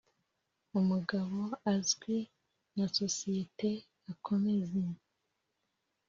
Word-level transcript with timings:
umugabo 0.79 1.39
azwi 1.73 2.17
na 2.75 2.85
sosiyete 2.97 3.69
akomeza. 4.11 4.83